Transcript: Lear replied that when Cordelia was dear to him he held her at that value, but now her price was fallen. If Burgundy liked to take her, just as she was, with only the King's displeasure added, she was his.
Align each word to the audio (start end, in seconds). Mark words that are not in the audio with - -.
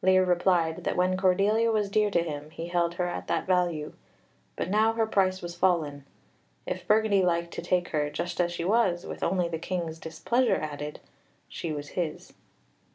Lear 0.00 0.24
replied 0.24 0.84
that 0.84 0.96
when 0.96 1.14
Cordelia 1.14 1.70
was 1.70 1.90
dear 1.90 2.10
to 2.10 2.22
him 2.22 2.48
he 2.48 2.68
held 2.68 2.94
her 2.94 3.06
at 3.06 3.26
that 3.26 3.46
value, 3.46 3.92
but 4.56 4.70
now 4.70 4.94
her 4.94 5.06
price 5.06 5.42
was 5.42 5.54
fallen. 5.56 6.06
If 6.64 6.88
Burgundy 6.88 7.22
liked 7.22 7.52
to 7.52 7.60
take 7.60 7.88
her, 7.88 8.08
just 8.08 8.40
as 8.40 8.50
she 8.50 8.64
was, 8.64 9.04
with 9.04 9.22
only 9.22 9.46
the 9.46 9.58
King's 9.58 9.98
displeasure 9.98 10.56
added, 10.56 11.00
she 11.50 11.70
was 11.70 11.88
his. 11.88 12.32